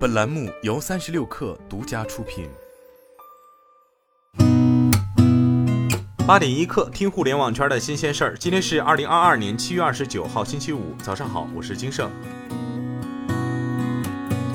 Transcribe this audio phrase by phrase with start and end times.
[0.00, 2.48] 本栏目由三十六氪独家出品。
[6.26, 8.38] 八点一刻，听互联网圈的新鲜事儿。
[8.38, 12.10] 今天是二零二二年七月二十九号，星期五，早上好，我是金盛。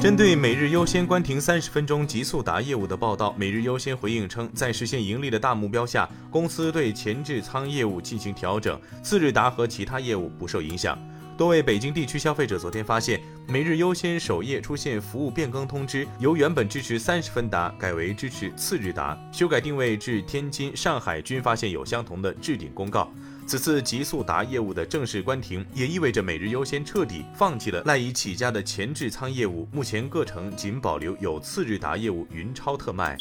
[0.01, 10.97] 针对每日优先关停三十分钟极速达业务的报道，每日优先回应称，在实现盈利的大目标下，公司对前置仓业务进行调整，次日达和其他业务不受影响。
[11.37, 23.11] 多位北京地区消费者昨天发现，每日优先首页出现服务变更通知，由原本支持三十分达改为支持次日达，修改定位至天津、上海均发现有相同的置顶公告。
[23.45, 33.17] 此次极速达业务的正式关停，也意味着每日优先彻底放弃了赖以起家的前置仓业务，目前各城仅保留有次日达业务云超特卖。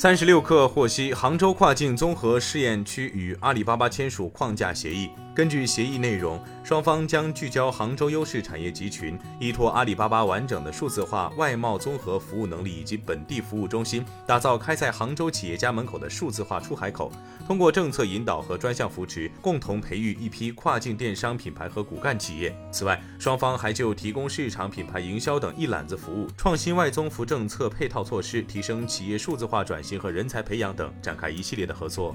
[0.00, 5.10] 三十六氪获悉，杭州跨境综合试验区与阿里巴巴签署框架协议。
[5.34, 17.12] 根据协议内容，双方将聚焦杭州优势产业集群，依托阿里巴巴完整的数字化外贸综合服务能力以及本地服务中心，打造开在杭州企业家门口的数字化出海口。
[17.46, 22.54] 通过政策引导和专项扶持，共同培育一批跨境电商品牌和骨干企业。
[22.72, 32.14] 此外，双方还就提供市场品牌营销等一揽子服务、创新外综扶政策配套措施、提升企业数字化转型和人才培养等展开一系列的合作。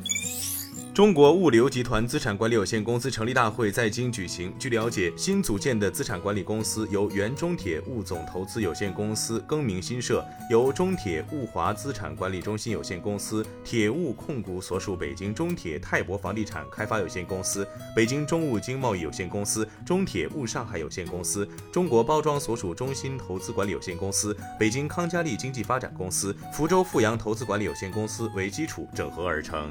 [0.96, 4.54] 中国物流集团资产管理有限公司成立大会在京举行。
[4.58, 29.70] 据了解，新组建的资产管理公司由原中铁物总投资有限公司更名新设，由中铁物华资产管理中心有限公司、铁物控股所属北京中铁泰博房地产开发有限公司、北京中物经贸易有限公司、中铁物上海有限公司、中国包装所属中心投资管理有限公司、北京康佳丽经济发展公司、福州富阳投资管理有限公司为基础整合而成。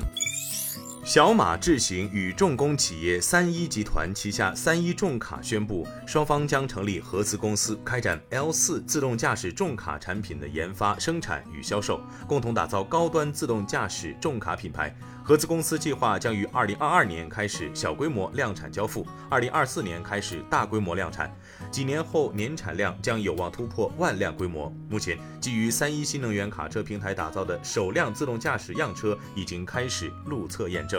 [1.05, 14.97] 小马智行与重工企业三一集团旗下三一重卡宣布，双方将成立合资公司，开展 L 四自动驾驶重卡产品的研发、生产与销售，共同打造高端自动驾驶重卡品牌。
[15.23, 21.35] 合资公司计划将于二零二二年开始小规模量产交付，二零二四年开始大规模量产，
[21.70, 24.70] 几年后年产量将有望突破万辆规模。
[24.91, 30.94] 目前，基于三一新能源卡车平台打造的首辆自动驾驶样车已经开始路测验证。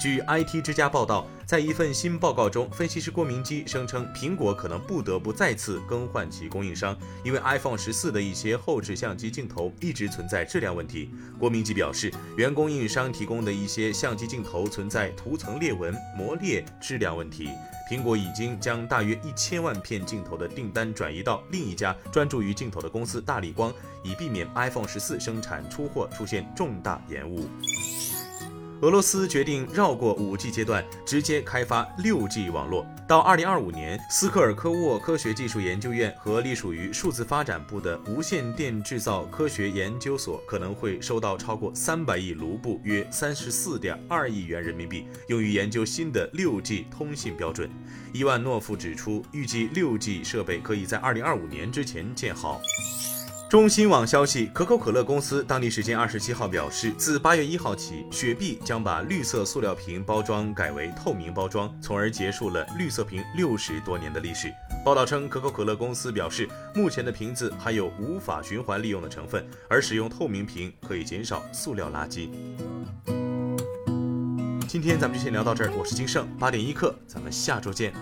[0.00, 11.10] 据 IT 之家报道，在一份新报告中，分析师郭明基声称，苹果可能不得不再次更换其供应商，因为 iPhone 十四的一些后置相机镜头一直存在质量问题。
[11.38, 17.48] 郭明基表示，原供应商提供的一些相机镜头存在涂层裂纹、磨裂、质量问题。
[17.88, 23.72] 苹果已经将大约一千万片镜头的订单转移到另一家专注于镜头的公司大力光，
[24.02, 27.46] 以避免 iPhone 十四生产出货出现重大延误。
[28.82, 32.84] 俄罗斯决定绕过 5G 阶段，直接开发 6G 网络。
[33.06, 47.70] 到2025年，斯科尔科沃科学技术研究院和隶属于数字发展部的无线电制造科学研究所可能会收到超过300亿卢布（约34.2亿元人民币），用于研究新的 6G 通信标准。
[48.12, 52.60] 伊万诺夫指出，预计 6G 设备可以在2025年之前建好。
[53.52, 64.50] 中新网消息，可口可乐公司当地时间二十七号表示，自八月一号起，雪碧将把绿色塑料瓶包装改为透明包装，从而结束了绿色瓶六十多年的历史。
[64.82, 72.30] 报道称，可口可乐公司表示，目前的瓶子含有无法循环利用的成分，而使用透明瓶可以减少塑料垃圾。
[74.66, 77.92] 今天咱们就先聊到这儿，我是金盛，八点一刻，咱们下周见。